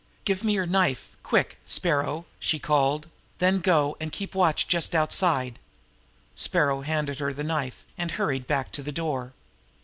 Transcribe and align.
"Give 0.25 0.43
me 0.43 0.53
your 0.53 0.65
knife 0.65 1.15
quick 1.21 1.59
Sparrow!" 1.63 2.25
she 2.39 2.57
called. 2.57 3.05
"Then 3.37 3.59
go 3.59 3.95
and 3.99 4.11
keep 4.11 4.33
watch 4.33 4.67
just 4.67 4.95
outside." 4.95 5.59
The 6.35 6.41
Sparrow 6.41 6.81
handed 6.81 7.19
her 7.19 7.29
his 7.29 7.45
knife, 7.45 7.85
and 7.99 8.09
hurried 8.09 8.47
back 8.47 8.71
to 8.71 8.81
the 8.81 8.91
door. 8.91 9.33